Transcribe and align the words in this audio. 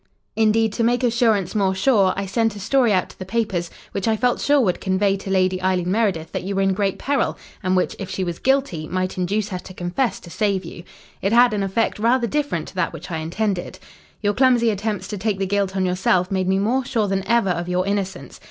Indeed, 0.35 0.73
to 0.73 0.83
make 0.83 1.03
assurance 1.03 1.53
more 1.53 1.75
sure, 1.75 2.11
I 2.17 2.25
sent 2.25 2.55
a 2.55 2.59
story 2.59 2.91
out 2.91 3.09
to 3.09 3.19
the 3.19 3.23
papers, 3.23 3.69
which 3.91 4.07
I 4.07 4.17
felt 4.17 4.41
sure 4.41 4.59
would 4.59 4.81
convey 4.81 5.15
to 5.17 5.29
Lady 5.29 5.61
Eileen 5.61 5.91
Meredith 5.91 6.31
that 6.31 6.41
you 6.41 6.55
were 6.55 6.63
in 6.63 6.73
great 6.73 6.97
peril 6.97 7.37
and 7.61 7.75
which, 7.75 7.95
if 7.99 8.09
she 8.09 8.23
was 8.23 8.39
guilty, 8.39 8.87
might 8.87 9.19
induce 9.19 9.49
her 9.49 9.59
to 9.59 9.75
confess 9.75 10.19
to 10.21 10.31
save 10.31 10.65
you. 10.65 10.81
It 11.21 11.33
had 11.33 11.53
an 11.53 11.61
effect 11.61 11.99
rather 11.99 12.25
different 12.25 12.69
to 12.69 12.75
that 12.77 12.93
which 12.93 13.11
I 13.11 13.17
intended. 13.17 13.77
"Your 14.23 14.33
clumsy 14.33 14.71
attempts 14.71 15.07
to 15.09 15.19
take 15.19 15.37
the 15.37 15.45
guilt 15.45 15.75
on 15.75 15.85
yourself 15.85 16.31
made 16.31 16.47
me 16.47 16.57
more 16.57 16.83
sure 16.83 17.07
than 17.07 17.23
ever 17.27 17.51
of 17.51 17.69
your 17.69 17.85
innocence. 17.85 18.39